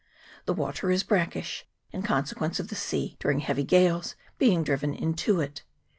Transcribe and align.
The 0.47 0.53
water 0.55 0.89
is 0.89 1.03
brackish, 1.03 1.67
in 1.91 2.01
consequence 2.01 2.59
of 2.59 2.69
the 2.69 2.75
sea, 2.75 3.17
during 3.19 3.37
heavy 3.41 3.63
gales, 3.63 4.15
being 4.39 4.63
driven 4.63 4.95
into 4.95 5.41
it. 5.41 5.61